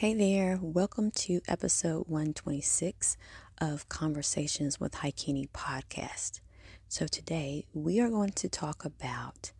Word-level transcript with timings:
Hey 0.00 0.14
there, 0.14 0.58
welcome 0.62 1.10
to 1.10 1.42
episode 1.46 2.08
126 2.08 3.18
of 3.60 3.86
Conversations 3.90 4.80
with 4.80 4.92
Haikini 4.92 5.50
podcast. 5.50 6.40
So, 6.88 7.06
today 7.06 7.66
we 7.74 8.00
are 8.00 8.08
going 8.08 8.30
to 8.30 8.48
talk 8.48 8.82
about 8.86 9.52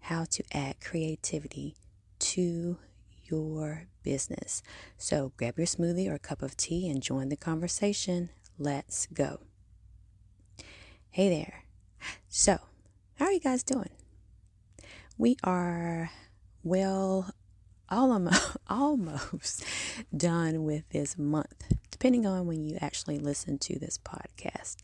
how 0.00 0.24
to 0.30 0.42
add 0.50 0.80
creativity 0.80 1.76
to 2.18 2.78
your 3.22 3.86
business. 4.02 4.64
So, 4.98 5.30
grab 5.36 5.58
your 5.58 5.68
smoothie 5.68 6.10
or 6.10 6.18
cup 6.18 6.42
of 6.42 6.56
tea 6.56 6.90
and 6.90 7.00
join 7.00 7.28
the 7.28 7.36
conversation. 7.36 8.30
Let's 8.58 9.06
go. 9.06 9.42
Hey 11.10 11.28
there. 11.28 11.66
So, 12.28 12.58
how 13.20 13.26
are 13.26 13.32
you 13.32 13.38
guys 13.38 13.62
doing? 13.62 13.90
We 15.16 15.36
are 15.44 16.10
well 16.64 17.32
almost, 17.90 18.56
almost 18.68 19.64
done 20.16 20.64
with 20.64 20.88
this 20.90 21.18
month, 21.18 21.64
depending 21.90 22.26
on 22.26 22.46
when 22.46 22.62
you 22.62 22.78
actually 22.80 23.18
listen 23.18 23.58
to 23.58 23.78
this 23.78 23.98
podcast. 23.98 24.76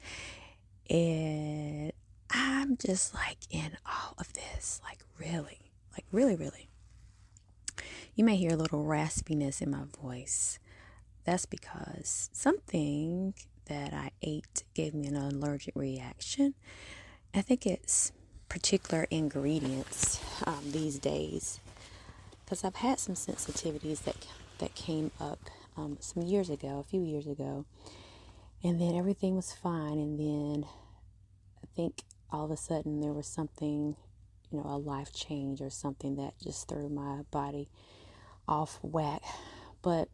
And 0.88 1.92
I'm 2.30 2.76
just 2.76 3.14
like 3.14 3.38
in 3.50 3.76
all 3.86 4.14
of 4.18 4.32
this, 4.32 4.80
like 4.84 5.00
really, 5.18 5.72
like 5.92 6.06
really, 6.12 6.36
really. 6.36 6.68
You 8.14 8.24
may 8.24 8.36
hear 8.36 8.52
a 8.52 8.56
little 8.56 8.84
raspiness 8.84 9.62
in 9.62 9.70
my 9.70 9.84
voice. 10.00 10.58
That's 11.24 11.46
because 11.46 12.28
something 12.32 13.34
that 13.66 13.94
I 13.94 14.10
ate 14.22 14.64
gave 14.74 14.94
me 14.94 15.06
an 15.06 15.16
allergic 15.16 15.74
reaction. 15.76 16.54
I 17.32 17.40
think 17.42 17.66
it's 17.66 18.12
particular 18.48 19.06
ingredients 19.10 20.20
um, 20.44 20.72
these 20.72 20.98
days 20.98 21.60
because 22.50 22.64
I've 22.64 22.74
had 22.74 22.98
some 22.98 23.14
sensitivities 23.14 24.02
that 24.02 24.16
that 24.58 24.74
came 24.74 25.12
up 25.20 25.38
um, 25.76 25.98
some 26.00 26.24
years 26.24 26.50
ago, 26.50 26.80
a 26.80 26.82
few 26.82 27.00
years 27.00 27.28
ago, 27.28 27.64
and 28.64 28.80
then 28.80 28.96
everything 28.96 29.36
was 29.36 29.52
fine, 29.52 29.98
and 30.00 30.18
then 30.18 30.66
I 31.62 31.68
think 31.76 32.02
all 32.32 32.46
of 32.46 32.50
a 32.50 32.56
sudden 32.56 33.00
there 33.00 33.12
was 33.12 33.28
something, 33.28 33.94
you 34.50 34.58
know, 34.58 34.64
a 34.66 34.76
life 34.76 35.12
change 35.12 35.60
or 35.60 35.70
something 35.70 36.16
that 36.16 36.34
just 36.42 36.68
threw 36.68 36.88
my 36.88 37.20
body 37.30 37.68
off 38.48 38.80
whack. 38.82 39.22
But 39.80 40.08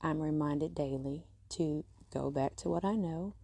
I'm 0.00 0.20
reminded 0.20 0.76
daily 0.76 1.24
to 1.56 1.84
go 2.14 2.30
back 2.30 2.54
to 2.58 2.68
what 2.68 2.84
I 2.84 2.94
know, 2.94 3.34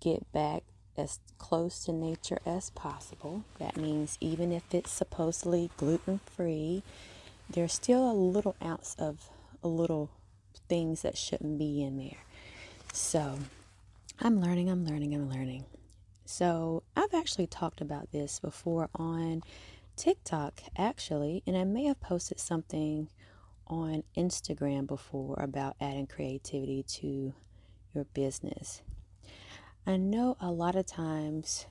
get 0.00 0.32
back 0.32 0.64
as 0.96 1.18
close 1.38 1.84
to 1.84 1.92
nature 1.92 2.38
as 2.46 2.70
possible. 2.70 3.44
That 3.58 3.76
means 3.76 4.16
even 4.20 4.52
if 4.52 4.74
it's 4.74 4.90
supposedly 4.90 5.70
gluten 5.76 6.20
free, 6.26 6.82
there's 7.48 7.72
still 7.72 8.10
a 8.10 8.12
little 8.12 8.56
ounce 8.64 8.96
of 8.98 9.30
a 9.62 9.68
little 9.68 10.10
things 10.68 11.02
that 11.02 11.18
shouldn't 11.18 11.58
be 11.58 11.82
in 11.82 11.98
there. 11.98 12.22
So 12.92 13.38
I'm 14.20 14.40
learning, 14.40 14.70
I'm 14.70 14.84
learning, 14.84 15.14
I'm 15.14 15.28
learning. 15.28 15.64
So 16.24 16.82
I've 16.96 17.12
actually 17.12 17.46
talked 17.46 17.80
about 17.80 18.12
this 18.12 18.40
before 18.40 18.88
on 18.94 19.42
TikTok, 19.96 20.62
actually, 20.76 21.42
and 21.46 21.56
I 21.56 21.64
may 21.64 21.84
have 21.84 22.00
posted 22.00 22.40
something 22.40 23.08
on 23.66 24.04
Instagram 24.16 24.86
before 24.86 25.36
about 25.38 25.76
adding 25.80 26.06
creativity 26.06 26.82
to 26.82 27.34
your 27.94 28.04
business. 28.14 28.82
I 29.86 29.98
know 29.98 30.38
a 30.40 30.50
lot 30.50 30.76
of 30.76 30.86
times 30.86 31.66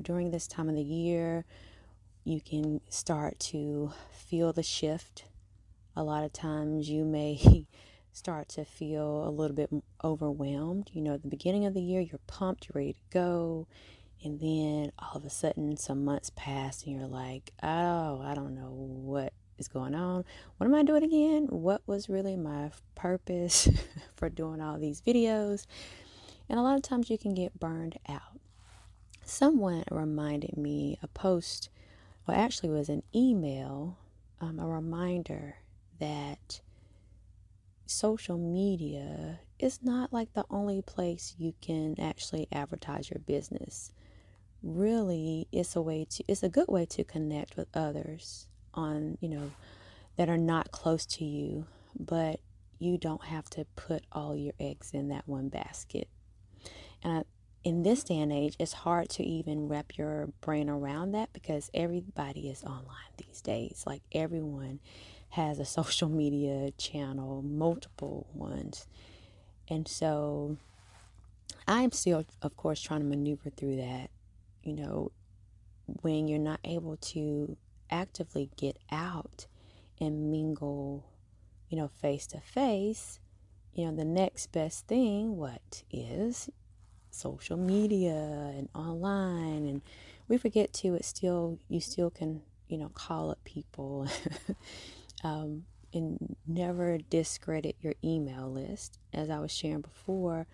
during 0.00 0.30
this 0.30 0.46
time 0.46 0.68
of 0.68 0.76
the 0.76 0.82
year, 0.82 1.44
you 2.22 2.40
can 2.40 2.80
start 2.88 3.40
to 3.40 3.92
feel 4.12 4.52
the 4.52 4.62
shift. 4.62 5.24
A 5.96 6.04
lot 6.04 6.22
of 6.22 6.32
times 6.32 6.88
you 6.88 7.04
may 7.04 7.66
start 8.12 8.48
to 8.50 8.64
feel 8.64 9.26
a 9.26 9.30
little 9.30 9.56
bit 9.56 9.70
overwhelmed. 10.04 10.90
You 10.92 11.02
know, 11.02 11.14
at 11.14 11.22
the 11.22 11.28
beginning 11.28 11.64
of 11.64 11.74
the 11.74 11.82
year, 11.82 12.00
you're 12.00 12.20
pumped, 12.28 12.68
you're 12.68 12.80
ready 12.80 12.92
to 12.92 13.00
go. 13.10 13.66
And 14.22 14.38
then 14.38 14.92
all 15.00 15.16
of 15.16 15.24
a 15.24 15.30
sudden, 15.30 15.76
some 15.76 16.04
months 16.04 16.30
pass, 16.36 16.84
and 16.84 16.94
you're 16.94 17.08
like, 17.08 17.52
oh, 17.64 18.22
I 18.22 18.34
don't 18.36 18.54
know 18.54 18.70
what 18.70 19.32
is 19.58 19.66
going 19.66 19.96
on. 19.96 20.24
What 20.58 20.66
am 20.66 20.74
I 20.74 20.84
doing 20.84 21.02
again? 21.02 21.46
What 21.48 21.82
was 21.88 22.08
really 22.08 22.36
my 22.36 22.70
purpose 22.94 23.68
for 24.16 24.28
doing 24.28 24.60
all 24.60 24.78
these 24.78 25.00
videos? 25.00 25.66
And 26.48 26.58
a 26.58 26.62
lot 26.62 26.76
of 26.76 26.82
times 26.82 27.10
you 27.10 27.18
can 27.18 27.34
get 27.34 27.58
burned 27.58 27.98
out. 28.08 28.40
Someone 29.24 29.84
reminded 29.90 30.56
me 30.56 30.98
a 31.02 31.08
post, 31.08 31.68
well, 32.26 32.38
actually, 32.38 32.68
was 32.68 32.88
an 32.88 33.02
email, 33.14 33.98
um, 34.40 34.60
a 34.60 34.66
reminder 34.66 35.56
that 35.98 36.60
social 37.86 38.38
media 38.38 39.40
is 39.58 39.80
not 39.82 40.12
like 40.12 40.32
the 40.34 40.44
only 40.50 40.82
place 40.82 41.34
you 41.38 41.54
can 41.60 41.94
actually 41.98 42.46
advertise 42.52 43.10
your 43.10 43.20
business. 43.20 43.92
Really, 44.62 45.48
it's 45.52 45.76
a 45.76 45.82
way 45.82 46.06
to, 46.10 46.24
it's 46.28 46.42
a 46.42 46.48
good 46.48 46.68
way 46.68 46.86
to 46.86 47.04
connect 47.04 47.56
with 47.56 47.68
others 47.74 48.46
on, 48.74 49.18
you 49.20 49.28
know, 49.28 49.52
that 50.16 50.28
are 50.28 50.38
not 50.38 50.70
close 50.70 51.06
to 51.06 51.24
you, 51.24 51.66
but 51.98 52.40
you 52.78 52.98
don't 52.98 53.24
have 53.24 53.48
to 53.50 53.64
put 53.76 54.04
all 54.12 54.36
your 54.36 54.54
eggs 54.60 54.92
in 54.92 55.08
that 55.08 55.26
one 55.26 55.48
basket. 55.48 56.08
And 57.02 57.18
I, 57.18 57.22
in 57.64 57.82
this 57.82 58.04
day 58.04 58.18
and 58.18 58.32
age, 58.32 58.54
it's 58.60 58.72
hard 58.72 59.08
to 59.10 59.24
even 59.24 59.66
wrap 59.66 59.98
your 59.98 60.28
brain 60.40 60.68
around 60.70 61.12
that 61.12 61.32
because 61.32 61.68
everybody 61.74 62.48
is 62.48 62.62
online 62.62 63.12
these 63.16 63.40
days. 63.42 63.82
Like 63.86 64.02
everyone 64.12 64.80
has 65.30 65.58
a 65.58 65.64
social 65.78 66.08
media 66.08 66.70
channel, 66.78 67.42
multiple 67.42 68.28
ones. 68.32 68.86
And 69.68 69.88
so 69.88 70.58
I'm 71.66 71.90
still, 71.90 72.24
of 72.42 72.56
course, 72.56 72.80
trying 72.80 73.00
to 73.00 73.06
maneuver 73.06 73.50
through 73.50 73.76
that. 73.76 74.10
You 74.62 74.74
know, 74.74 75.12
when 76.02 76.28
you're 76.28 76.38
not 76.38 76.60
able 76.64 76.96
to 76.96 77.56
actively 77.90 78.50
get 78.56 78.78
out 78.90 79.46
and 80.00 80.30
mingle, 80.30 81.04
you 81.68 81.76
know, 81.76 81.88
face 81.88 82.26
to 82.28 82.40
face, 82.40 83.18
you 83.74 83.86
know, 83.86 83.94
the 83.94 84.04
next 84.04 84.52
best 84.52 84.86
thing, 84.86 85.36
what 85.36 85.82
is 85.90 86.48
social 87.16 87.56
media 87.56 88.52
and 88.56 88.68
online 88.74 89.66
and 89.66 89.82
we 90.28 90.36
forget 90.36 90.72
to 90.72 90.94
it 90.94 91.04
still 91.04 91.58
you 91.68 91.80
still 91.80 92.10
can 92.10 92.42
you 92.68 92.76
know 92.76 92.88
call 92.90 93.30
up 93.30 93.42
people 93.44 94.08
um, 95.24 95.64
and 95.92 96.36
never 96.46 96.98
discredit 96.98 97.76
your 97.80 97.94
email 98.04 98.50
list. 98.50 98.98
As 99.12 99.30
i 99.30 99.38
was 99.38 99.50
sharing 99.50 99.80
before 99.80 100.46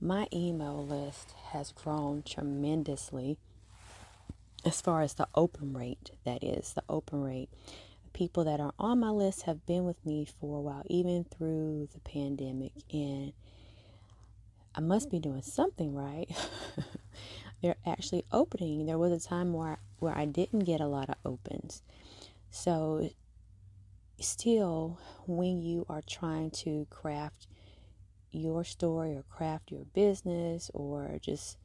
my 0.00 0.26
email 0.32 0.84
list 0.84 1.32
has 1.52 1.72
grown 1.72 2.22
tremendously 2.22 3.38
as 4.64 4.80
far 4.80 5.02
as 5.02 5.14
the 5.14 5.28
open 5.34 5.72
rate 5.72 6.10
that 6.24 6.42
is 6.42 6.72
the 6.72 6.82
open 6.88 7.22
rate. 7.22 7.48
People 8.12 8.44
that 8.44 8.60
are 8.60 8.74
on 8.78 9.00
my 9.00 9.10
list 9.10 9.42
have 9.42 9.64
been 9.64 9.84
with 9.84 10.04
me 10.04 10.26
for 10.40 10.58
a 10.58 10.60
while 10.60 10.82
even 10.86 11.24
through 11.24 11.88
the 11.94 12.00
pandemic 12.00 12.72
and 12.92 13.32
I 14.74 14.80
must 14.80 15.10
be 15.10 15.18
doing 15.18 15.42
something 15.42 15.94
right. 15.94 16.28
They're 17.62 17.76
actually 17.86 18.24
opening. 18.32 18.86
There 18.86 18.98
was 18.98 19.12
a 19.12 19.28
time 19.28 19.52
where 19.52 19.78
where 19.98 20.16
I 20.16 20.24
didn't 20.24 20.60
get 20.60 20.80
a 20.80 20.86
lot 20.86 21.08
of 21.08 21.16
opens. 21.24 21.82
So 22.50 23.10
still 24.18 24.98
when 25.26 25.62
you 25.62 25.86
are 25.88 26.02
trying 26.02 26.50
to 26.50 26.86
craft 26.90 27.46
your 28.30 28.64
story 28.64 29.14
or 29.14 29.22
craft 29.22 29.70
your 29.70 29.84
business 29.94 30.70
or 30.74 31.18
just 31.20 31.56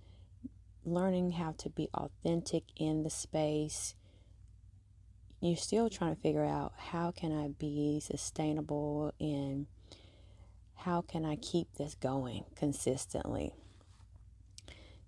learning 0.86 1.32
how 1.32 1.54
to 1.58 1.70
be 1.70 1.90
authentic 1.94 2.64
in 2.76 3.04
the 3.04 3.10
space 3.10 3.96
you're 5.40 5.56
still 5.56 5.90
trying 5.90 6.16
to 6.16 6.22
figure 6.22 6.46
out 6.46 6.74
how 6.78 7.12
can 7.12 7.32
I 7.32 7.50
be 7.50 8.00
sustainable 8.00 9.14
in 9.20 9.68
how 10.78 11.02
can 11.02 11.26
I 11.26 11.36
keep 11.36 11.74
this 11.76 11.96
going 11.96 12.46
consistently? 12.56 13.54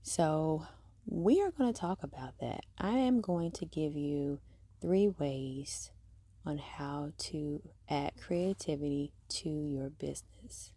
So, 0.02 0.66
we 1.06 1.42
are 1.42 1.52
going 1.52 1.74
to 1.74 1.80
talk 1.80 2.04
about 2.04 2.40
that. 2.40 2.66
I 2.78 2.92
am 2.92 3.22
going 3.22 3.52
to 3.54 3.66
give 3.66 3.96
you 3.96 4.40
three 4.82 5.08
ways 5.08 5.92
on 6.46 6.58
how 6.58 7.12
to 7.18 7.62
add 7.90 8.14
creativity 8.20 9.14
to 9.30 9.50
your 9.50 9.90
business. 9.90 10.72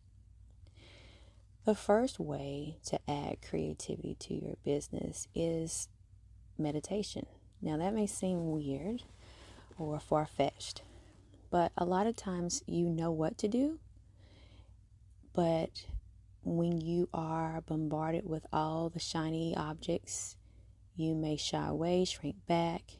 The 1.64 1.74
first 1.74 2.18
way 2.18 2.78
to 2.86 2.98
add 3.08 3.36
creativity 3.48 4.16
to 4.20 4.34
your 4.34 4.56
business 4.64 5.28
is 5.34 5.88
meditation. 6.58 7.26
Now, 7.60 7.76
that 7.76 7.94
may 7.94 8.06
seem 8.06 8.50
weird 8.50 9.02
or 9.78 10.00
far 10.00 10.26
fetched, 10.26 10.82
but 11.50 11.70
a 11.78 11.84
lot 11.84 12.06
of 12.06 12.16
times 12.16 12.62
you 12.66 12.88
know 12.88 13.10
what 13.10 13.38
to 13.38 13.48
do, 13.48 13.78
but 15.32 15.86
when 16.42 16.80
you 16.80 17.08
are 17.14 17.62
bombarded 17.62 18.28
with 18.28 18.46
all 18.52 18.90
the 18.90 18.98
shiny 18.98 19.56
objects, 19.56 20.36
you 20.96 21.14
may 21.14 21.36
shy 21.36 21.66
away, 21.66 22.04
shrink 22.04 22.36
back. 22.46 22.98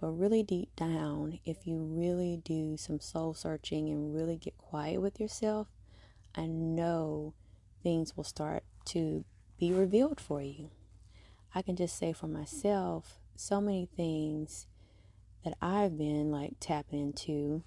But 0.00 0.12
really 0.12 0.42
deep 0.42 0.74
down, 0.76 1.40
if 1.44 1.66
you 1.66 1.82
really 1.82 2.40
do 2.42 2.76
some 2.78 3.00
soul 3.00 3.34
searching 3.34 3.90
and 3.90 4.14
really 4.14 4.36
get 4.36 4.56
quiet 4.56 5.00
with 5.00 5.20
yourself, 5.20 5.68
I 6.34 6.46
know 6.46 7.34
things 7.82 8.16
will 8.16 8.24
start 8.24 8.64
to 8.86 9.24
be 9.58 9.72
revealed 9.72 10.18
for 10.18 10.40
you. 10.40 10.70
I 11.54 11.60
can 11.60 11.76
just 11.76 11.98
say 11.98 12.14
for 12.14 12.28
myself, 12.28 13.18
so 13.36 13.60
many 13.60 13.88
things 13.94 14.66
that 15.44 15.54
I've 15.60 15.98
been 15.98 16.30
like 16.30 16.54
tapping 16.60 17.00
into. 17.00 17.62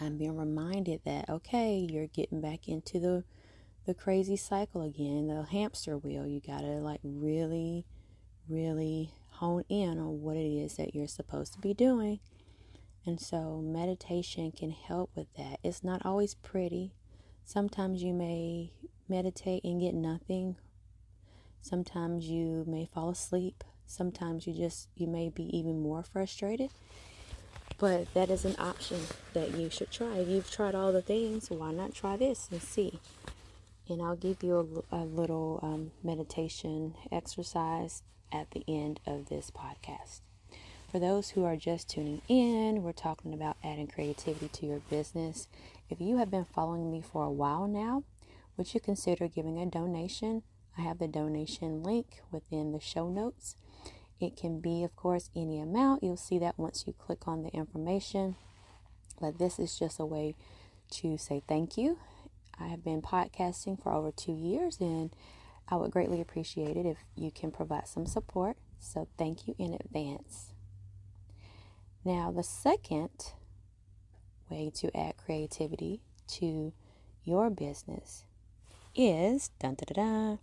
I'm 0.00 0.16
being 0.16 0.36
reminded 0.36 1.00
that 1.04 1.28
okay, 1.28 1.86
you're 1.90 2.06
getting 2.06 2.40
back 2.40 2.68
into 2.68 2.98
the 3.00 3.24
the 3.86 3.94
crazy 3.94 4.36
cycle 4.36 4.82
again, 4.82 5.28
the 5.28 5.44
hamster 5.44 5.96
wheel. 5.96 6.26
You 6.26 6.40
got 6.40 6.60
to 6.60 6.80
like 6.80 7.00
really, 7.02 7.86
really 8.48 9.14
hone 9.30 9.64
in 9.68 9.98
on 9.98 10.20
what 10.20 10.36
it 10.36 10.48
is 10.48 10.76
that 10.76 10.94
you're 10.94 11.08
supposed 11.08 11.54
to 11.54 11.58
be 11.58 11.72
doing. 11.72 12.20
And 13.06 13.18
so 13.18 13.62
meditation 13.64 14.52
can 14.52 14.70
help 14.70 15.10
with 15.14 15.32
that. 15.38 15.60
It's 15.64 15.82
not 15.82 16.04
always 16.04 16.34
pretty. 16.34 16.92
Sometimes 17.44 18.02
you 18.02 18.12
may 18.12 18.72
meditate 19.08 19.64
and 19.64 19.80
get 19.80 19.94
nothing. 19.94 20.56
Sometimes 21.62 22.26
you 22.26 22.64
may 22.66 22.84
fall 22.84 23.08
asleep. 23.08 23.64
Sometimes 23.86 24.46
you 24.46 24.52
just 24.52 24.90
you 24.94 25.06
may 25.06 25.30
be 25.30 25.44
even 25.56 25.80
more 25.80 26.02
frustrated. 26.02 26.70
But 27.78 28.12
that 28.14 28.28
is 28.30 28.44
an 28.44 28.56
option 28.58 29.00
that 29.34 29.54
you 29.54 29.70
should 29.70 29.90
try. 29.90 30.18
If 30.18 30.28
you've 30.28 30.50
tried 30.50 30.74
all 30.74 30.92
the 30.92 31.02
things, 31.02 31.50
why 31.50 31.72
not 31.72 31.94
try 31.94 32.16
this 32.16 32.48
and 32.50 32.60
see? 32.60 33.00
and 33.88 34.02
I'll 34.02 34.16
give 34.16 34.42
you 34.42 34.84
a, 34.92 34.96
a 34.96 35.04
little 35.04 35.60
um, 35.62 35.92
meditation 36.02 36.94
exercise 37.10 38.02
at 38.30 38.50
the 38.50 38.64
end 38.68 39.00
of 39.06 39.28
this 39.28 39.50
podcast. 39.50 40.20
For 40.90 40.98
those 40.98 41.30
who 41.30 41.44
are 41.44 41.56
just 41.56 41.88
tuning 41.88 42.22
in, 42.28 42.82
we're 42.82 42.92
talking 42.92 43.34
about 43.34 43.56
adding 43.62 43.88
creativity 43.88 44.48
to 44.48 44.66
your 44.66 44.80
business. 44.90 45.48
If 45.90 46.00
you 46.00 46.18
have 46.18 46.30
been 46.30 46.46
following 46.46 46.90
me 46.90 47.02
for 47.02 47.24
a 47.24 47.30
while 47.30 47.66
now, 47.66 48.04
would 48.56 48.72
you 48.72 48.80
consider 48.80 49.28
giving 49.28 49.58
a 49.58 49.66
donation? 49.66 50.42
I 50.76 50.82
have 50.82 50.98
the 50.98 51.08
donation 51.08 51.82
link 51.82 52.22
within 52.30 52.72
the 52.72 52.80
show 52.80 53.08
notes. 53.08 53.56
It 54.20 54.36
can 54.36 54.60
be, 54.60 54.82
of 54.82 54.96
course, 54.96 55.30
any 55.36 55.60
amount. 55.60 56.02
You'll 56.02 56.16
see 56.16 56.38
that 56.38 56.58
once 56.58 56.84
you 56.86 56.92
click 56.92 57.28
on 57.28 57.42
the 57.42 57.50
information. 57.50 58.36
But 59.20 59.38
this 59.38 59.58
is 59.58 59.78
just 59.78 60.00
a 60.00 60.06
way 60.06 60.34
to 60.90 61.18
say 61.18 61.42
thank 61.46 61.76
you 61.76 61.98
I 62.60 62.66
have 62.66 62.82
been 62.82 63.02
podcasting 63.02 63.80
for 63.80 63.92
over 63.92 64.10
two 64.10 64.32
years, 64.32 64.78
and 64.80 65.14
I 65.68 65.76
would 65.76 65.90
greatly 65.90 66.20
appreciate 66.20 66.76
it 66.76 66.86
if 66.86 66.98
you 67.14 67.30
can 67.30 67.50
provide 67.50 67.86
some 67.86 68.06
support. 68.06 68.56
So, 68.80 69.06
thank 69.16 69.46
you 69.46 69.54
in 69.58 69.74
advance. 69.74 70.52
Now, 72.04 72.30
the 72.30 72.42
second 72.42 73.32
way 74.50 74.70
to 74.76 74.96
add 74.96 75.16
creativity 75.16 76.00
to 76.28 76.72
your 77.24 77.50
business 77.50 78.24
is 78.94 79.50
dun, 79.60 79.74
dun, 79.74 79.94
dun, 79.94 80.38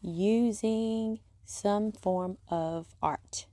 using 0.00 1.20
some 1.44 1.92
form 1.92 2.38
of 2.48 2.94
art. 3.02 3.46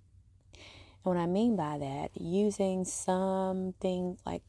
And 0.53 1.15
what 1.15 1.17
I 1.17 1.25
mean 1.25 1.55
by 1.55 1.77
that, 1.77 2.11
using 2.19 2.85
something 2.85 4.17
like 4.25 4.43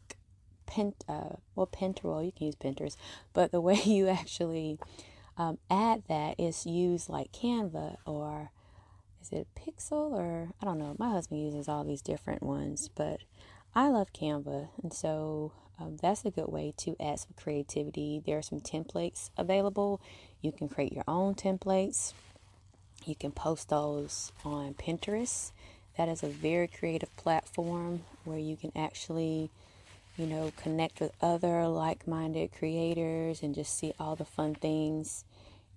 Pent, 0.67 1.05
uh, 1.09 1.37
well, 1.55 1.67
Pinterest, 1.67 2.25
you 2.25 2.33
can 2.33 2.47
use 2.47 2.57
Pinterest, 2.57 2.97
but 3.33 3.51
the 3.51 3.61
way 3.61 3.75
you 3.85 4.09
actually 4.09 4.79
um, 5.37 5.59
add 5.71 6.03
that 6.09 6.39
is 6.39 6.67
use 6.67 7.09
like 7.09 7.33
Canva 7.33 7.97
or 8.07 8.51
is 9.21 9.31
it 9.33 9.49
Pixel 9.55 10.13
or 10.13 10.51
I 10.61 10.65
don't 10.65 10.79
know. 10.79 10.95
My 10.99 11.11
husband 11.11 11.43
uses 11.43 11.69
all 11.69 11.85
these 11.85 12.03
different 12.03 12.43
ones, 12.43 12.89
but 12.95 13.21
I 13.75 13.89
love 13.89 14.13
Canva, 14.13 14.69
and 14.83 14.93
so 14.93 15.53
um, 15.79 15.97
that's 16.01 16.25
a 16.25 16.31
good 16.31 16.49
way 16.49 16.75
to 16.79 16.97
add 17.01 17.21
some 17.21 17.33
creativity. 17.37 18.21
There 18.25 18.39
are 18.39 18.43
some 18.43 18.61
templates 18.61 19.31
available. 19.37 20.01
You 20.43 20.53
can 20.53 20.69
create 20.69 20.93
your 20.93 21.05
own 21.09 21.35
templates. 21.35 22.13
You 23.05 23.15
can 23.15 23.33
post 23.33 23.69
those 23.69 24.33
on 24.45 24.75
Pinterest. 24.75 25.53
That 25.97 26.09
is 26.09 26.23
a 26.23 26.29
very 26.29 26.69
creative 26.69 27.15
platform 27.17 28.03
where 28.25 28.39
you 28.39 28.57
can 28.57 28.73
actually 28.77 29.51
you 30.21 30.27
know, 30.27 30.53
connect 30.57 31.01
with 31.01 31.13
other 31.23 31.67
like 31.67 32.07
minded 32.07 32.53
creators 32.53 33.43
and 33.43 33.55
just 33.55 33.79
see 33.79 33.95
all 33.99 34.17
the 34.17 34.25
fun 34.25 34.55
things. 34.55 35.25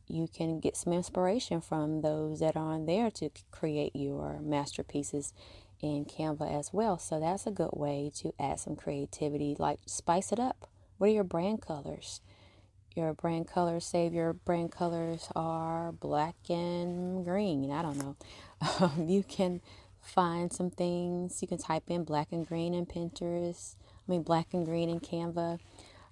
You 0.07 0.27
can 0.27 0.59
get 0.59 0.75
some 0.75 0.91
inspiration 0.91 1.61
from 1.61 2.01
those 2.01 2.41
that 2.41 2.57
are 2.57 2.73
on 2.73 2.85
there 2.85 3.09
to 3.11 3.29
create 3.51 3.95
your 3.95 4.39
masterpieces 4.41 5.33
in 5.81 6.03
Canva 6.03 6.51
as 6.51 6.73
well. 6.73 6.97
So 6.97 7.21
that's 7.21 7.47
a 7.47 7.51
good 7.51 7.71
way 7.71 8.11
to 8.17 8.33
add 8.37 8.59
some 8.59 8.75
creativity, 8.75 9.55
like 9.57 9.79
spice 9.85 10.33
it 10.33 10.39
up. 10.39 10.67
What 10.97 11.07
are 11.07 11.13
your 11.13 11.23
brand 11.23 11.61
colors? 11.61 12.19
Your 12.95 13.13
brand 13.13 13.47
colors, 13.47 13.85
say 13.85 14.07
your 14.07 14.33
brand 14.33 14.71
colors 14.71 15.27
are 15.35 15.91
black 15.91 16.35
and 16.49 17.25
green. 17.25 17.71
I 17.71 17.81
don't 17.81 17.97
know. 17.97 18.15
Um, 18.79 19.07
you 19.09 19.23
can 19.23 19.59
find 19.99 20.53
some 20.53 20.69
things. 20.69 21.41
You 21.41 21.49
can 21.49 21.57
type 21.57 21.83
in 21.89 22.05
black 22.05 22.29
and 22.31 22.47
green 22.47 22.73
in 22.73 22.85
Pinterest. 22.85 23.75
I 24.07 24.11
mean, 24.11 24.23
black 24.23 24.53
and 24.53 24.65
green 24.65 24.89
in 24.89 25.01
Canva. 25.01 25.59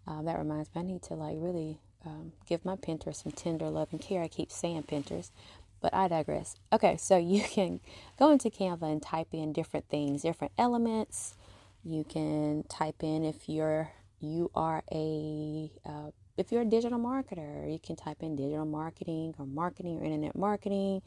Uh, 0.06 0.22
that 0.24 0.38
reminds 0.38 0.70
me, 0.76 0.82
I 0.82 0.84
need 0.84 1.02
to 1.04 1.14
like 1.14 1.38
really 1.40 1.80
um, 2.06 2.34
give 2.48 2.66
my 2.66 2.76
Pinterest 2.76 3.24
some 3.24 3.32
tender 3.32 3.70
love 3.70 3.90
and 3.92 4.02
care. 4.02 4.22
I 4.22 4.28
keep 4.28 4.52
saying 4.52 4.84
Pinterest, 4.84 5.32
but 5.80 5.94
I 5.94 6.08
digress. 6.08 6.56
Okay, 6.74 6.98
so 6.98 7.18
you 7.34 7.44
can 7.44 7.80
go 8.18 8.32
into 8.32 8.50
Canva 8.50 8.84
and 8.84 9.02
type 9.02 9.30
in 9.32 9.54
different 9.54 9.88
things, 9.90 10.24
different 10.24 10.54
elements. 10.58 11.36
You 11.84 12.04
can 12.04 12.64
type 12.64 13.02
in 13.02 13.24
if 13.24 13.48
you're 13.48 13.92
you 14.20 14.52
are 14.54 14.84
a 14.92 15.72
uh, 15.84 16.12
if 16.42 16.52
you're 16.52 16.64
a 16.64 16.66
digital 16.66 17.00
marketer, 17.00 17.72
you 17.72 17.80
can 17.80 17.96
type 17.96 18.18
in 18.22 18.36
digital 18.36 18.66
marketing 18.66 19.36
or 19.38 19.46
marketing 19.46 20.00
or 20.00 20.04
internet 20.04 20.36
marketing. 20.36 21.02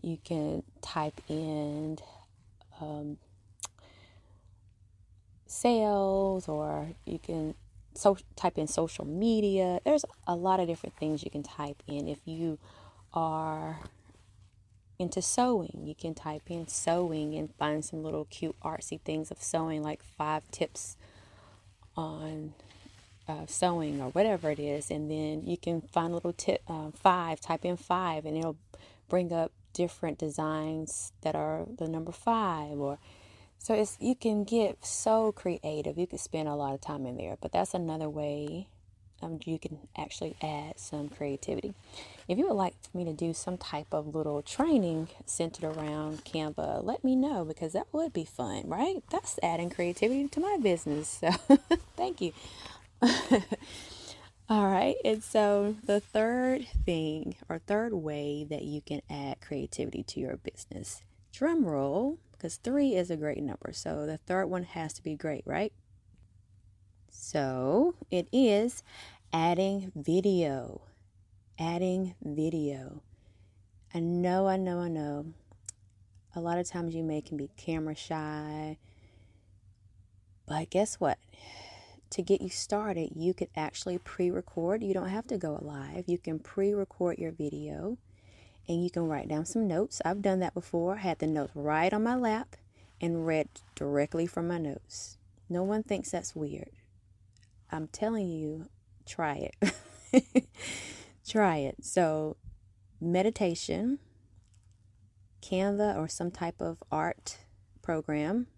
You 0.00 0.16
can 0.24 0.62
type 0.80 1.20
in 1.28 1.98
um, 2.80 3.18
sales 5.46 6.48
or 6.48 6.88
you 7.04 7.18
can 7.18 7.54
so 7.94 8.16
type 8.36 8.56
in 8.56 8.68
social 8.68 9.04
media. 9.04 9.80
There's 9.84 10.04
a 10.26 10.36
lot 10.36 10.60
of 10.60 10.68
different 10.68 10.96
things 10.96 11.24
you 11.24 11.30
can 11.30 11.42
type 11.42 11.82
in. 11.88 12.06
If 12.06 12.20
you 12.24 12.58
are 13.12 13.80
into 15.00 15.20
sewing, 15.20 15.82
you 15.84 15.96
can 15.96 16.14
type 16.14 16.48
in 16.48 16.68
sewing 16.68 17.34
and 17.34 17.52
find 17.56 17.84
some 17.84 18.04
little 18.04 18.26
cute 18.26 18.54
artsy 18.62 19.00
things 19.00 19.32
of 19.32 19.42
sewing, 19.42 19.82
like 19.82 20.02
five 20.02 20.48
tips 20.52 20.96
on 21.96 22.54
uh, 23.30 23.46
sewing 23.46 24.00
or 24.00 24.10
whatever 24.10 24.50
it 24.50 24.58
is. 24.58 24.90
And 24.90 25.10
then 25.10 25.44
you 25.46 25.56
can 25.56 25.80
find 25.80 26.12
a 26.12 26.14
little 26.14 26.32
tip 26.32 26.62
uh, 26.68 26.90
five, 26.94 27.40
type 27.40 27.64
in 27.64 27.76
five, 27.76 28.26
and 28.26 28.36
it'll 28.36 28.56
bring 29.08 29.32
up 29.32 29.52
different 29.72 30.18
designs 30.18 31.12
that 31.22 31.36
are 31.36 31.66
the 31.78 31.88
number 31.88 32.12
five 32.12 32.78
or 32.78 32.98
so 33.58 33.74
it's 33.74 33.98
you 34.00 34.14
can 34.14 34.44
get 34.44 34.84
so 34.84 35.32
creative. 35.32 35.98
You 35.98 36.06
can 36.06 36.18
spend 36.18 36.48
a 36.48 36.54
lot 36.54 36.72
of 36.74 36.80
time 36.80 37.04
in 37.06 37.18
there, 37.18 37.36
but 37.42 37.52
that's 37.52 37.74
another 37.74 38.08
way 38.08 38.68
um, 39.22 39.38
you 39.44 39.58
can 39.58 39.78
actually 39.98 40.34
add 40.42 40.78
some 40.78 41.08
creativity. 41.08 41.74
If 42.28 42.38
you 42.38 42.46
would 42.46 42.54
like 42.54 42.74
me 42.94 43.04
to 43.04 43.12
do 43.12 43.34
some 43.34 43.58
type 43.58 43.88
of 43.92 44.14
little 44.14 44.40
training 44.42 45.08
centered 45.26 45.64
around 45.64 46.24
Canva, 46.24 46.84
let 46.84 47.04
me 47.04 47.16
know 47.16 47.44
because 47.44 47.72
that 47.74 47.86
would 47.92 48.12
be 48.12 48.24
fun, 48.24 48.62
right? 48.66 49.02
That's 49.10 49.38
adding 49.42 49.70
creativity 49.70 50.28
to 50.28 50.40
my 50.40 50.56
business. 50.62 51.08
So 51.20 51.30
thank 51.96 52.20
you. 52.20 52.32
All 54.48 54.66
right. 54.66 54.96
And 55.04 55.22
so 55.22 55.76
the 55.84 56.00
third 56.00 56.66
thing 56.84 57.36
or 57.48 57.58
third 57.58 57.92
way 57.92 58.46
that 58.50 58.62
you 58.62 58.80
can 58.80 59.00
add 59.08 59.40
creativity 59.40 60.02
to 60.04 60.20
your 60.20 60.36
business, 60.36 61.02
drum 61.32 61.64
roll, 61.64 62.18
because 62.32 62.56
three 62.56 62.94
is 62.94 63.10
a 63.10 63.16
great 63.16 63.42
number. 63.42 63.72
So 63.72 64.06
the 64.06 64.18
third 64.18 64.46
one 64.46 64.64
has 64.64 64.92
to 64.94 65.02
be 65.02 65.14
great, 65.14 65.44
right? 65.46 65.72
So 67.08 67.94
it 68.10 68.28
is 68.32 68.82
adding 69.32 69.92
video. 69.94 70.82
Adding 71.58 72.14
video. 72.22 73.02
I 73.94 74.00
know, 74.00 74.46
I 74.46 74.56
know, 74.56 74.80
I 74.80 74.88
know. 74.88 75.26
A 76.34 76.40
lot 76.40 76.58
of 76.58 76.68
times 76.68 76.94
you 76.94 77.02
may 77.02 77.20
can 77.20 77.36
be 77.36 77.50
camera 77.56 77.94
shy. 77.94 78.78
But 80.46 80.70
guess 80.70 80.96
what? 80.96 81.18
To 82.10 82.22
get 82.22 82.40
you 82.40 82.48
started, 82.48 83.12
you 83.14 83.34
could 83.34 83.50
actually 83.56 83.98
pre 83.98 84.30
record. 84.30 84.82
You 84.82 84.92
don't 84.94 85.08
have 85.08 85.28
to 85.28 85.38
go 85.38 85.58
live. 85.62 86.04
You 86.08 86.18
can 86.18 86.40
pre 86.40 86.72
record 86.72 87.18
your 87.18 87.30
video 87.30 87.98
and 88.68 88.82
you 88.82 88.90
can 88.90 89.08
write 89.08 89.28
down 89.28 89.44
some 89.44 89.68
notes. 89.68 90.02
I've 90.04 90.22
done 90.22 90.40
that 90.40 90.54
before. 90.54 90.96
Had 90.96 91.20
the 91.20 91.26
notes 91.26 91.52
right 91.54 91.92
on 91.92 92.02
my 92.02 92.16
lap 92.16 92.56
and 93.00 93.26
read 93.26 93.48
directly 93.74 94.26
from 94.26 94.48
my 94.48 94.58
notes. 94.58 95.18
No 95.48 95.62
one 95.62 95.82
thinks 95.82 96.10
that's 96.10 96.36
weird. 96.36 96.70
I'm 97.70 97.86
telling 97.88 98.28
you, 98.28 98.68
try 99.06 99.50
it. 100.12 100.46
try 101.28 101.58
it. 101.58 101.84
So, 101.84 102.36
meditation, 103.00 104.00
Canva, 105.42 105.96
or 105.96 106.08
some 106.08 106.30
type 106.30 106.60
of 106.60 106.82
art 106.90 107.38
program 107.82 108.48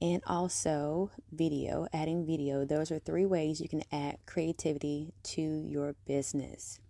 and 0.00 0.22
also 0.26 1.10
video, 1.32 1.86
adding 1.92 2.26
video. 2.26 2.64
Those 2.64 2.90
are 2.90 2.98
three 2.98 3.26
ways 3.26 3.60
you 3.60 3.68
can 3.68 3.82
add 3.90 4.18
creativity 4.26 5.12
to 5.24 5.40
your 5.40 5.94
business. 6.06 6.80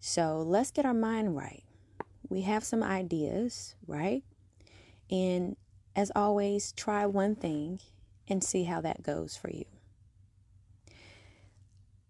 So 0.00 0.42
let's 0.42 0.70
get 0.70 0.84
our 0.84 0.94
mind 0.94 1.36
right. 1.36 1.64
We 2.28 2.42
have 2.42 2.64
some 2.64 2.82
ideas, 2.82 3.74
right? 3.86 4.22
And 5.10 5.56
as 5.96 6.12
always, 6.14 6.72
try 6.72 7.06
one 7.06 7.34
thing 7.34 7.80
and 8.28 8.44
see 8.44 8.64
how 8.64 8.80
that 8.82 9.02
goes 9.02 9.36
for 9.36 9.50
you. 9.50 9.64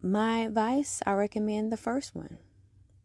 My 0.03 0.41
advice 0.41 1.03
I 1.07 1.13
recommend 1.13 1.73
the 1.73 1.77
first 1.77 2.15
one 2.15 2.39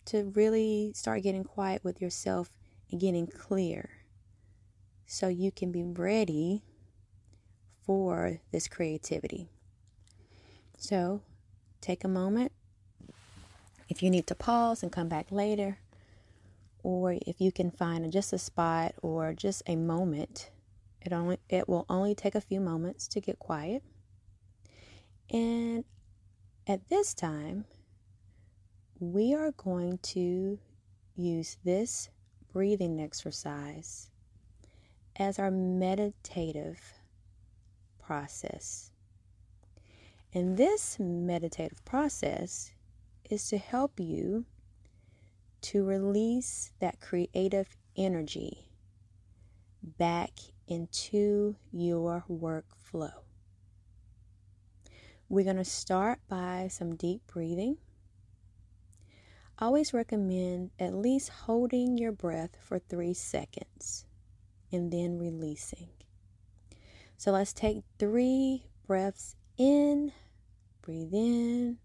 to 0.05 0.31
really 0.35 0.91
start 0.93 1.23
getting 1.23 1.43
quiet 1.43 1.83
with 1.83 2.01
yourself 2.01 2.51
and 2.91 2.99
getting 2.99 3.27
clear 3.27 3.89
so 5.05 5.27
you 5.27 5.51
can 5.51 5.71
be 5.71 5.83
ready 5.83 6.63
for 7.85 8.39
this 8.51 8.67
creativity. 8.67 9.47
So 10.77 11.21
take 11.81 12.03
a 12.03 12.07
moment. 12.07 12.51
If 13.89 14.01
you 14.01 14.09
need 14.09 14.27
to 14.27 14.35
pause 14.35 14.83
and 14.83 14.91
come 14.91 15.09
back 15.09 15.27
later, 15.31 15.77
or 16.81 17.17
if 17.25 17.39
you 17.39 17.51
can 17.51 17.71
find 17.71 18.11
just 18.11 18.33
a 18.33 18.37
spot 18.37 18.95
or 19.01 19.33
just 19.33 19.63
a 19.67 19.75
moment, 19.75 20.49
it 21.01 21.13
only 21.13 21.37
it 21.49 21.67
will 21.67 21.85
only 21.89 22.15
take 22.15 22.35
a 22.35 22.41
few 22.41 22.59
moments 22.59 23.07
to 23.09 23.21
get 23.21 23.39
quiet. 23.39 23.83
And 25.29 25.83
at 26.67 26.89
this 26.89 27.13
time, 27.13 27.65
we 28.99 29.33
are 29.33 29.51
going 29.51 29.99
to 29.99 30.59
use 31.15 31.57
this 31.63 32.09
breathing 32.51 33.01
exercise 33.01 34.09
as 35.15 35.39
our 35.39 35.51
meditative 35.51 36.79
process. 38.05 38.91
And 40.33 40.57
this 40.57 40.97
meditative 40.99 41.83
process 41.85 42.71
is 43.29 43.47
to 43.49 43.57
help 43.57 43.99
you 43.99 44.45
to 45.61 45.83
release 45.83 46.71
that 46.79 46.99
creative 46.99 47.77
energy 47.95 48.67
back 49.97 50.31
into 50.67 51.55
your 51.71 52.25
workflow. 52.29 53.13
We're 55.29 55.45
going 55.45 55.57
to 55.57 55.65
start 55.65 56.19
by 56.27 56.67
some 56.69 56.95
deep 56.95 57.21
breathing. 57.27 57.77
I 59.57 59.65
always 59.65 59.93
recommend 59.93 60.71
at 60.79 60.93
least 60.93 61.29
holding 61.29 61.97
your 61.97 62.11
breath 62.11 62.57
for 62.59 62.79
three 62.79 63.13
seconds 63.13 64.05
and 64.71 64.91
then 64.91 65.17
releasing. 65.17 65.89
So 67.17 67.31
let's 67.31 67.53
take 67.53 67.83
three 67.99 68.65
breaths 68.85 69.35
in, 69.57 70.11
breathe 70.81 71.13
in, 71.13 71.77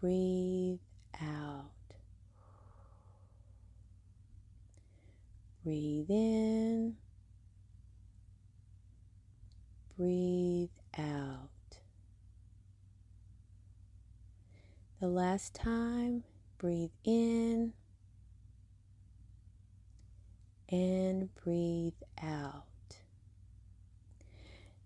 breathe 0.00 0.78
out. 1.22 1.70
Breathe 5.64 6.10
in, 6.10 6.96
breathe 9.96 10.68
out. 10.98 11.48
The 15.00 15.08
last 15.08 15.54
time, 15.54 16.24
breathe 16.58 16.90
in 17.04 17.72
and 20.68 21.34
breathe 21.34 21.94
out. 22.22 22.64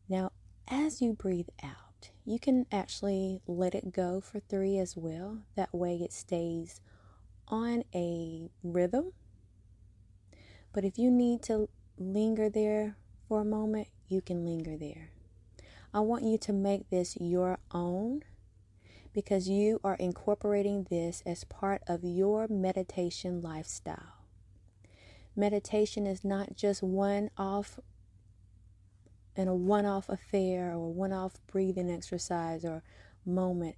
Now, 0.09 0.33
as 0.69 1.01
you 1.01 1.13
breathe 1.13 1.49
out, 1.63 2.11
you 2.25 2.39
can 2.39 2.67
actually 2.73 3.41
let 3.47 3.75
it 3.75 3.93
go 3.93 4.21
for 4.21 4.41
three 4.41 4.79
as 4.79 4.97
well. 4.97 5.39
That 5.57 5.73
way 5.73 5.97
it 5.97 6.13
stays 6.13 6.81
on 7.49 7.85
a 7.95 8.51
rhythm. 8.63 9.13
But 10.73 10.85
if 10.85 10.99
you 10.99 11.11
need 11.11 11.43
to 11.45 11.69
linger 11.99 12.49
there 12.49 12.97
for 13.29 13.41
a 13.41 13.45
moment, 13.45 13.89
you 14.09 14.21
can 14.21 14.45
linger 14.45 14.77
there. 14.77 15.11
I 15.93 16.01
want 16.01 16.25
you 16.25 16.39
to 16.39 16.53
make 16.53 16.89
this 16.91 17.17
your 17.21 17.59
own 17.73 18.23
because 19.13 19.49
you 19.49 19.81
are 19.83 19.97
incorporating 19.97 20.87
this 20.89 21.23
as 21.27 21.43
part 21.45 21.83
of 21.89 22.05
your 22.05 22.47
meditation 22.49 23.41
lifestyle 23.41 24.20
meditation 25.37 26.07
is 26.07 26.25
not 26.25 26.57
just 26.57 26.83
one 26.83 27.31
off 27.37 27.79
and 29.37 29.49
a 29.49 29.55
one 29.55 29.87
off 29.87 30.09
affair 30.09 30.73
or 30.73 30.93
one 30.93 31.13
off 31.13 31.35
breathing 31.47 31.91
exercise 31.91 32.65
or 32.65 32.83
moment. 33.25 33.77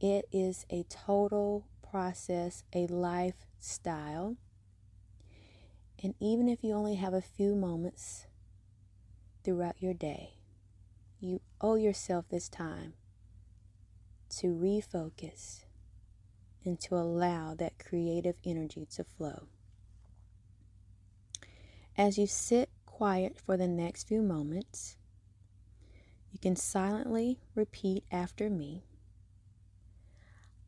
It 0.00 0.26
is 0.32 0.66
a 0.70 0.84
total 0.84 1.66
process, 1.88 2.64
a 2.74 2.86
lifestyle. 2.86 4.36
And 6.02 6.14
even 6.18 6.48
if 6.48 6.64
you 6.64 6.72
only 6.74 6.96
have 6.96 7.14
a 7.14 7.20
few 7.20 7.54
moments 7.54 8.26
throughout 9.44 9.80
your 9.80 9.94
day, 9.94 10.38
you 11.20 11.40
owe 11.60 11.76
yourself 11.76 12.24
this 12.28 12.48
time 12.48 12.94
to 14.38 14.48
refocus 14.48 15.64
and 16.64 16.80
to 16.80 16.96
allow 16.96 17.54
that 17.54 17.78
creative 17.78 18.36
energy 18.44 18.86
to 18.96 19.04
flow. 19.04 19.46
As 21.96 22.16
you 22.16 22.26
sit 22.26 22.70
quiet 22.86 23.38
for 23.38 23.56
the 23.56 23.68
next 23.68 24.08
few 24.08 24.22
moments, 24.22 24.96
you 26.30 26.38
can 26.38 26.56
silently 26.56 27.38
repeat 27.54 28.04
after 28.10 28.48
me 28.48 28.84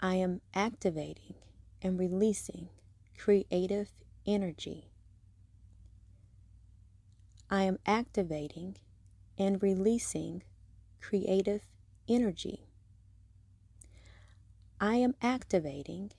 I 0.00 0.16
am 0.16 0.42
activating 0.52 1.34
and 1.80 1.98
releasing 1.98 2.68
creative 3.16 3.90
energy. 4.26 4.90
I 7.48 7.62
am 7.62 7.78
activating 7.86 8.76
and 9.38 9.62
releasing 9.62 10.42
creative 11.00 11.62
energy. 12.06 12.66
I 14.78 14.96
am 14.96 15.14
activating 15.22 16.10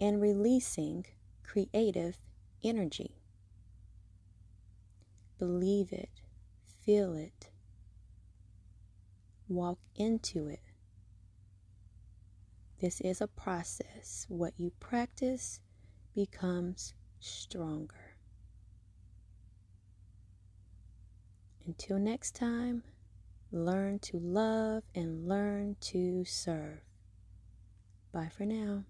and 0.00 0.20
releasing 0.20 1.06
creative 1.44 2.18
energy. 2.64 3.17
Believe 5.38 5.92
it, 5.92 6.22
feel 6.84 7.14
it, 7.14 7.50
walk 9.48 9.78
into 9.94 10.48
it. 10.48 10.62
This 12.80 13.00
is 13.00 13.20
a 13.20 13.26
process. 13.26 14.26
What 14.28 14.54
you 14.56 14.72
practice 14.78 15.60
becomes 16.14 16.94
stronger. 17.20 18.16
Until 21.66 21.98
next 21.98 22.34
time, 22.34 22.82
learn 23.52 23.98
to 24.00 24.18
love 24.18 24.84
and 24.94 25.28
learn 25.28 25.76
to 25.80 26.24
serve. 26.24 26.80
Bye 28.12 28.30
for 28.34 28.44
now. 28.44 28.84